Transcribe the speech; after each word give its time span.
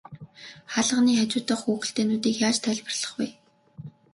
Хаалганы 0.73 1.11
хажуу 1.19 1.41
дахь 1.47 1.63
хүүхэлдэйнүүдийг 1.65 2.37
яаж 2.47 2.57
тайлбарлах 2.63 3.11
вэ? 3.17 3.27